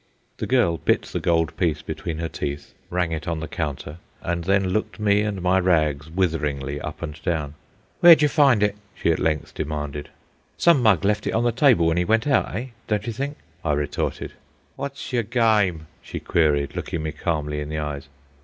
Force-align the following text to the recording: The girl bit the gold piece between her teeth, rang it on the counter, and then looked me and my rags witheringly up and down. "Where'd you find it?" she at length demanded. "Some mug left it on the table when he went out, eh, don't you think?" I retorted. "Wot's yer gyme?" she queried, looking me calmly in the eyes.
The 0.37 0.47
girl 0.47 0.77
bit 0.79 1.03
the 1.03 1.19
gold 1.19 1.55
piece 1.57 1.83
between 1.83 2.17
her 2.17 2.27
teeth, 2.27 2.73
rang 2.89 3.11
it 3.11 3.27
on 3.27 3.39
the 3.39 3.47
counter, 3.47 3.99
and 4.23 4.45
then 4.45 4.69
looked 4.69 4.99
me 4.99 5.21
and 5.21 5.39
my 5.43 5.59
rags 5.59 6.09
witheringly 6.09 6.81
up 6.81 7.03
and 7.03 7.21
down. 7.21 7.53
"Where'd 7.99 8.23
you 8.23 8.27
find 8.27 8.63
it?" 8.63 8.75
she 8.95 9.11
at 9.11 9.19
length 9.19 9.53
demanded. 9.53 10.09
"Some 10.57 10.81
mug 10.81 11.05
left 11.05 11.27
it 11.27 11.33
on 11.33 11.43
the 11.43 11.51
table 11.51 11.85
when 11.85 11.97
he 11.97 12.05
went 12.05 12.25
out, 12.25 12.51
eh, 12.55 12.69
don't 12.87 13.05
you 13.05 13.13
think?" 13.13 13.37
I 13.63 13.73
retorted. 13.73 14.31
"Wot's 14.75 15.13
yer 15.13 15.21
gyme?" 15.21 15.85
she 16.01 16.19
queried, 16.19 16.75
looking 16.75 17.03
me 17.03 17.11
calmly 17.11 17.59
in 17.61 17.69
the 17.69 17.77
eyes. 17.77 18.07